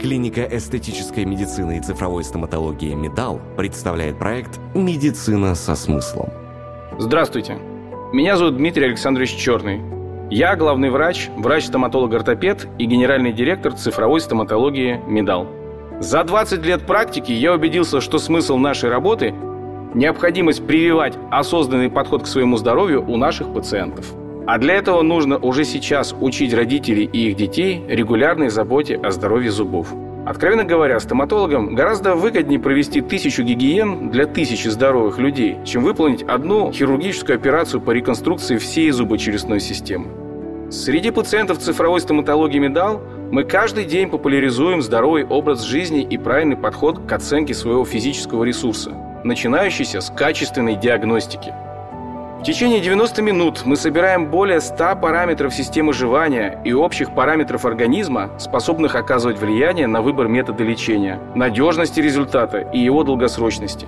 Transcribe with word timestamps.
Клиника 0.00 0.48
эстетической 0.50 1.26
медицины 1.26 1.76
и 1.76 1.80
цифровой 1.82 2.24
стоматологии 2.24 2.94
«Медал» 2.94 3.38
представляет 3.58 4.18
проект 4.18 4.58
«Медицина 4.74 5.54
со 5.54 5.74
смыслом». 5.74 6.30
Здравствуйте. 6.98 7.58
Меня 8.10 8.38
зовут 8.38 8.56
Дмитрий 8.56 8.86
Александрович 8.86 9.36
Черный. 9.36 9.82
Я 10.30 10.56
главный 10.56 10.88
врач, 10.88 11.28
врач-стоматолог-ортопед 11.36 12.66
и 12.78 12.86
генеральный 12.86 13.34
директор 13.34 13.74
цифровой 13.74 14.22
стоматологии 14.22 15.02
«Медал». 15.06 15.46
За 16.00 16.24
20 16.24 16.64
лет 16.64 16.86
практики 16.86 17.32
я 17.32 17.52
убедился, 17.52 18.00
что 18.00 18.18
смысл 18.18 18.56
нашей 18.56 18.88
работы– 18.88 19.34
необходимость 19.94 20.66
прививать 20.66 21.18
осознанный 21.30 21.90
подход 21.90 22.22
к 22.22 22.26
своему 22.26 22.56
здоровью 22.56 23.04
у 23.06 23.18
наших 23.18 23.52
пациентов– 23.52 24.06
а 24.52 24.58
для 24.58 24.74
этого 24.74 25.02
нужно 25.02 25.38
уже 25.38 25.64
сейчас 25.64 26.12
учить 26.20 26.52
родителей 26.52 27.04
и 27.04 27.28
их 27.28 27.36
детей 27.36 27.84
регулярной 27.86 28.48
заботе 28.48 28.96
о 28.96 29.12
здоровье 29.12 29.52
зубов. 29.52 29.94
Откровенно 30.26 30.64
говоря, 30.64 30.98
стоматологам 30.98 31.76
гораздо 31.76 32.16
выгоднее 32.16 32.58
провести 32.58 33.00
тысячу 33.00 33.44
гигиен 33.44 34.10
для 34.10 34.26
тысячи 34.26 34.66
здоровых 34.66 35.18
людей, 35.18 35.58
чем 35.64 35.84
выполнить 35.84 36.24
одну 36.24 36.72
хирургическую 36.72 37.36
операцию 37.36 37.80
по 37.80 37.92
реконструкции 37.92 38.56
всей 38.56 38.90
зубочелюстной 38.90 39.60
системы. 39.60 40.08
Среди 40.68 41.12
пациентов 41.12 41.58
цифровой 41.58 42.00
стоматологии 42.00 42.58
«Медал» 42.58 43.00
мы 43.30 43.44
каждый 43.44 43.84
день 43.84 44.08
популяризуем 44.08 44.82
здоровый 44.82 45.24
образ 45.24 45.62
жизни 45.62 46.02
и 46.02 46.18
правильный 46.18 46.56
подход 46.56 47.06
к 47.06 47.12
оценке 47.12 47.54
своего 47.54 47.84
физического 47.84 48.42
ресурса, 48.42 48.90
начинающийся 49.22 50.00
с 50.00 50.10
качественной 50.10 50.74
диагностики– 50.74 51.54
в 52.40 52.42
течение 52.42 52.80
90 52.80 53.20
минут 53.20 53.66
мы 53.66 53.76
собираем 53.76 54.30
более 54.30 54.62
100 54.62 54.96
параметров 54.96 55.54
системы 55.54 55.92
жевания 55.92 56.58
и 56.64 56.72
общих 56.72 57.14
параметров 57.14 57.66
организма, 57.66 58.30
способных 58.38 58.94
оказывать 58.94 59.38
влияние 59.38 59.86
на 59.86 60.00
выбор 60.00 60.26
метода 60.26 60.64
лечения, 60.64 61.20
надежности 61.34 62.00
результата 62.00 62.56
и 62.58 62.78
его 62.78 63.04
долгосрочности. 63.04 63.86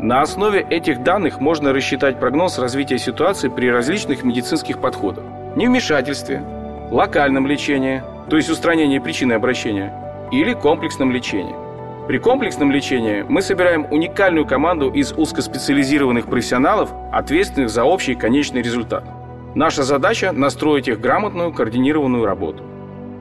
На 0.00 0.22
основе 0.22 0.60
этих 0.60 1.02
данных 1.02 1.38
можно 1.38 1.74
рассчитать 1.74 2.18
прогноз 2.18 2.58
развития 2.58 2.98
ситуации 2.98 3.50
при 3.50 3.70
различных 3.70 4.24
медицинских 4.24 4.80
подходах. 4.80 5.24
Невмешательстве, 5.54 6.42
локальном 6.90 7.46
лечении, 7.46 8.02
то 8.30 8.36
есть 8.36 8.48
устранении 8.48 9.00
причины 9.00 9.34
обращения, 9.34 9.92
или 10.32 10.54
комплексном 10.54 11.10
лечении. 11.10 11.65
При 12.06 12.18
комплексном 12.18 12.70
лечении 12.70 13.24
мы 13.28 13.42
собираем 13.42 13.84
уникальную 13.90 14.46
команду 14.46 14.90
из 14.90 15.12
узкоспециализированных 15.12 16.26
профессионалов, 16.26 16.90
ответственных 17.12 17.68
за 17.68 17.82
общий 17.82 18.14
конечный 18.14 18.62
результат. 18.62 19.04
Наша 19.56 19.82
задача– 19.82 20.30
настроить 20.32 20.86
их 20.86 21.00
грамотную, 21.00 21.52
координированную 21.52 22.24
работу. 22.24 22.62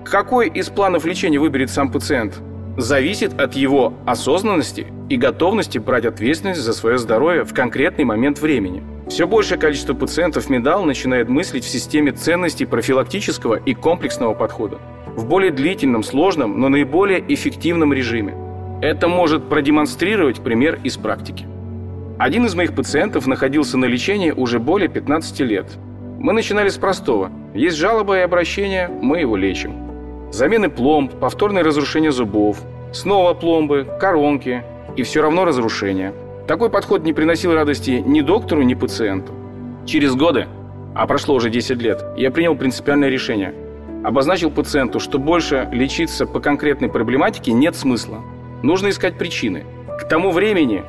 Какой 0.06 0.50
из 0.50 0.70
планов 0.70 1.04
лечения 1.04 1.40
выберет 1.40 1.72
сам 1.72 1.92
пациент, 1.92 2.40
зависит 2.78 3.40
от 3.42 3.56
его 3.56 3.94
осознанности 4.06 4.86
и 5.10 5.18
готовности 5.18 5.80
брать 5.80 6.06
ответственность 6.06 6.62
за 6.62 6.74
свое 6.74 7.00
здоровье 7.00 7.44
в 7.44 7.56
конкретный 7.56 8.04
момент 8.06 8.40
времени. 8.40 8.84
Все 9.10 9.26
большее 9.26 9.58
количество 9.58 9.96
пациентов 9.96 10.48
медал 10.48 10.86
начинает 10.86 11.28
мыслить 11.28 11.64
в 11.64 11.70
системе 11.70 12.12
ценностей 12.12 12.66
профилактического 12.66 13.56
и 13.56 13.74
комплексного 13.74 14.36
подхода, 14.36 14.78
в 15.16 15.26
более 15.26 15.52
длительном, 15.52 16.04
сложном, 16.04 16.60
но 16.60 16.70
наиболее 16.70 17.24
эффективном 17.34 17.92
режиме– 17.92 18.36
это 18.86 19.08
может 19.08 19.50
продемонстрировать 19.50 20.42
пример 20.42 20.80
из 20.84 20.96
практики. 20.98 21.46
Один 22.20 22.46
из 22.46 22.54
моих 22.54 22.76
пациентов 22.76 23.26
находился 23.26 23.78
на 23.78 23.86
лечении 23.86 24.32
уже 24.32 24.60
более 24.60 24.88
15 24.88 25.40
лет. 25.42 25.66
Мы 26.20 26.34
начинали 26.34 26.70
с 26.70 26.78
простого. 26.78 27.32
Есть 27.54 27.78
жалоба 27.78 28.20
и 28.20 28.22
обращение, 28.22 28.88
мы 28.88 29.20
его 29.20 29.36
лечим. 29.36 30.32
Замены 30.32 30.70
пломб, 30.70 31.12
повторное 31.20 31.64
разрушение 31.64 32.12
зубов, 32.12 32.62
снова 32.94 33.34
пломбы, 33.34 33.88
коронки 34.00 34.64
и 34.96 35.04
все 35.04 35.22
равно 35.22 35.46
разрушение. 35.46 36.14
Такой 36.48 36.70
подход 36.70 37.04
не 37.04 37.14
приносил 37.14 37.54
радости 37.54 38.04
ни 38.06 38.22
доктору, 38.22 38.62
ни 38.62 38.76
пациенту. 38.76 39.34
Через 39.86 40.16
годы, 40.16 40.48
а 40.94 41.08
прошло 41.08 41.36
уже 41.36 41.50
10 41.50 41.82
лет, 41.82 42.06
я 42.18 42.32
принял 42.32 42.56
принципиальное 42.56 43.10
решение. 43.10 43.54
Обозначил 44.04 44.52
пациенту, 44.52 45.00
что 45.00 45.18
больше 45.18 45.68
лечиться 45.72 46.28
по 46.28 46.40
конкретной 46.40 46.90
проблематике 46.90 47.52
нет 47.52 47.76
смысла– 47.76 48.22
Нужно 48.64 48.90
искать 48.90 49.18
причины. 49.18 49.66
К 50.00 50.08
тому 50.08 50.32
времени 50.32 50.84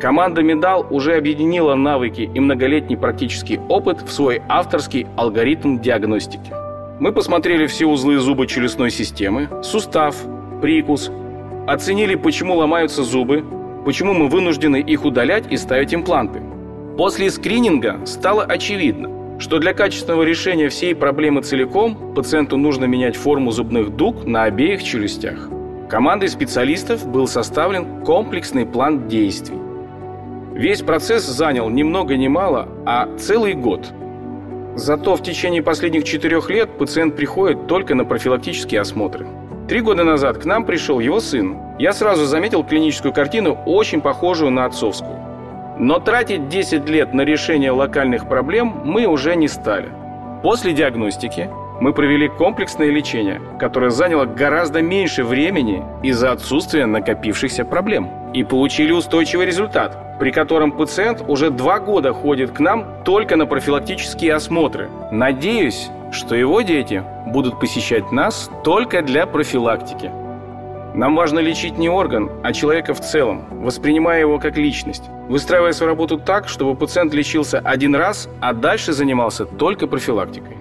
команда 0.00 0.42
Медал 0.42 0.86
уже 0.90 1.16
объединила 1.16 1.74
навыки 1.74 2.30
и 2.32 2.40
многолетний 2.40 2.96
практический 2.96 3.60
опыт 3.68 4.02
в 4.02 4.10
свой 4.10 4.42
авторский 4.48 5.06
алгоритм 5.16 5.78
диагностики. 5.78 6.52
Мы 7.00 7.12
посмотрели 7.12 7.66
все 7.66 7.86
узлы 7.86 8.18
зубочелюстной 8.18 8.90
системы, 8.90 9.48
сустав, 9.62 10.16
прикус, 10.60 11.10
оценили, 11.66 12.14
почему 12.14 12.56
ломаются 12.56 13.04
зубы, 13.04 13.44
почему 13.84 14.14
мы 14.14 14.28
вынуждены 14.28 14.80
их 14.80 15.04
удалять 15.04 15.44
и 15.50 15.56
ставить 15.56 15.94
импланты. 15.94 16.40
После 16.96 17.30
скрининга 17.30 18.04
стало 18.04 18.42
очевидно, 18.42 19.38
что 19.38 19.58
для 19.60 19.72
качественного 19.72 20.24
решения 20.24 20.68
всей 20.68 20.96
проблемы 20.96 21.42
целиком 21.42 22.14
пациенту 22.14 22.56
нужно 22.56 22.86
менять 22.86 23.16
форму 23.16 23.52
зубных 23.52 23.94
дуг 23.94 24.24
на 24.24 24.44
обеих 24.44 24.82
челюстях– 24.82 25.48
Командой 25.88 26.28
специалистов 26.28 27.08
был 27.08 27.26
составлен 27.26 28.04
комплексный 28.04 28.66
план 28.66 29.08
действий. 29.08 29.58
Весь 30.52 30.82
процесс 30.82 31.24
занял 31.24 31.70
ни 31.70 31.82
много 31.82 32.14
ни 32.16 32.28
мало, 32.28 32.68
а 32.84 33.08
целый 33.16 33.54
год. 33.54 33.90
Зато 34.74 35.16
в 35.16 35.22
течение 35.22 35.62
последних 35.62 36.04
четырех 36.04 36.50
лет 36.50 36.76
пациент 36.76 37.16
приходит 37.16 37.66
только 37.66 37.94
на 37.94 38.04
профилактические 38.04 38.82
осмотры. 38.82 39.26
Три 39.66 39.80
года 39.80 40.04
назад 40.04 40.36
к 40.36 40.44
нам 40.44 40.66
пришел 40.66 41.00
его 41.00 41.20
сын. 41.20 41.56
Я 41.78 41.94
сразу 41.94 42.26
заметил 42.26 42.64
клиническую 42.64 43.14
картину, 43.14 43.58
очень 43.64 44.02
похожую 44.02 44.50
на 44.50 44.66
отцовскую. 44.66 45.18
Но 45.78 46.00
тратить 46.00 46.48
10 46.48 46.86
лет 46.88 47.14
на 47.14 47.22
решение 47.22 47.70
локальных 47.70 48.28
проблем 48.28 48.82
мы 48.84 49.06
уже 49.06 49.36
не 49.36 49.48
стали. 49.48 49.88
После 50.42 50.72
диагностики 50.72 51.48
мы 51.80 51.92
провели 51.92 52.28
комплексное 52.28 52.90
лечение, 52.90 53.40
которое 53.58 53.90
заняло 53.90 54.24
гораздо 54.24 54.82
меньше 54.82 55.22
времени 55.24 55.84
из-за 56.02 56.32
отсутствия 56.32 56.86
накопившихся 56.86 57.64
проблем. 57.64 58.10
И 58.34 58.42
получили 58.42 58.92
устойчивый 58.92 59.46
результат, 59.46 60.18
при 60.18 60.30
котором 60.30 60.72
пациент 60.72 61.22
уже 61.26 61.50
два 61.50 61.78
года 61.78 62.12
ходит 62.12 62.50
к 62.50 62.60
нам 62.60 63.02
только 63.04 63.36
на 63.36 63.46
профилактические 63.46 64.34
осмотры. 64.34 64.88
Надеюсь, 65.12 65.88
что 66.10 66.34
его 66.34 66.62
дети 66.62 67.02
будут 67.26 67.60
посещать 67.60 68.10
нас 68.12 68.50
только 68.64 69.02
для 69.02 69.26
профилактики. 69.26 70.10
Нам 70.94 71.14
важно 71.14 71.38
лечить 71.38 71.78
не 71.78 71.88
орган, 71.88 72.30
а 72.42 72.52
человека 72.52 72.92
в 72.92 73.00
целом, 73.00 73.44
воспринимая 73.62 74.20
его 74.20 74.38
как 74.38 74.56
личность, 74.56 75.04
выстраивая 75.28 75.72
свою 75.72 75.92
работу 75.92 76.18
так, 76.18 76.48
чтобы 76.48 76.74
пациент 76.74 77.14
лечился 77.14 77.60
один 77.60 77.94
раз, 77.94 78.28
а 78.40 78.52
дальше 78.52 78.92
занимался 78.92 79.44
только 79.44 79.86
профилактикой. 79.86 80.56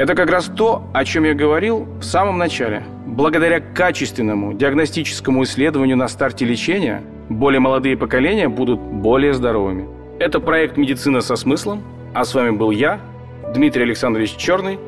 Это 0.00 0.14
как 0.14 0.30
раз 0.30 0.46
то, 0.46 0.82
о 0.94 1.04
чем 1.04 1.24
я 1.24 1.34
говорил 1.34 1.86
в 2.00 2.04
самом 2.04 2.38
начале. 2.38 2.82
Благодаря 3.04 3.60
качественному 3.60 4.54
диагностическому 4.54 5.42
исследованию 5.42 5.98
на 5.98 6.08
старте 6.08 6.46
лечения, 6.46 7.02
более 7.28 7.60
молодые 7.60 7.98
поколения 7.98 8.48
будут 8.48 8.80
более 8.80 9.34
здоровыми. 9.34 9.90
Это 10.18 10.40
проект 10.40 10.78
«Медицина 10.78 11.20
со 11.20 11.36
смыслом», 11.36 11.82
а 12.14 12.24
с 12.24 12.32
вами 12.32 12.56
был 12.56 12.70
я, 12.70 12.98
Дмитрий 13.52 13.82
Александрович 13.82 14.36
Черный, 14.36 14.78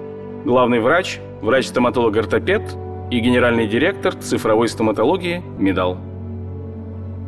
главный 0.47 0.81
врач, 0.81 1.19
врач-стоматолог-ортопед 1.43 2.63
и 3.11 3.21
генеральный 3.21 3.67
директор 3.67 4.15
цифровой 4.15 4.69
стоматологии 4.69 5.43
«Медал». 5.59 5.99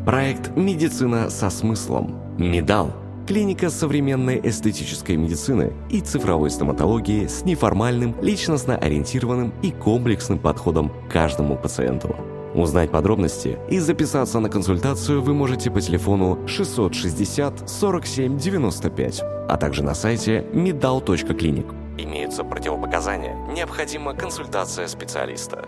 Проект 0.07 0.57
«Медицина 0.57 1.29
со 1.29 1.51
смыслом» 1.51 2.19
«Медал» 2.39 3.04
Клиника 3.27 3.71
современной 3.71 4.39
эстетической 4.45 5.17
медицины 5.17 5.73
и 5.89 6.01
цифровой 6.01 6.51
стоматологии 6.51 7.27
с 7.27 7.43
неформальным, 7.47 8.15
личностно-ориентированным 8.21 9.55
и 9.63 9.71
комплексным 9.71 10.39
подходом 10.39 10.91
к 10.91 11.13
каждому 11.13 11.57
пациенту. 11.57 12.15
Узнать 12.55 12.91
подробности 12.91 13.59
и 13.71 13.79
записаться 13.79 14.41
на 14.41 14.51
консультацию 14.51 15.23
вы 15.23 15.33
можете 15.33 15.71
по 15.71 15.81
телефону 15.81 16.47
660 16.47 17.69
47 17.69 18.37
95, 18.37 19.23
а 19.49 19.57
также 19.57 19.83
на 19.83 19.95
сайте 19.95 20.45
medal.clinic. 20.53 21.75
Имеются 21.97 22.45
противопоказания. 22.45 23.35
Необходима 23.51 24.15
консультация 24.15 24.87
специалиста. 24.87 25.67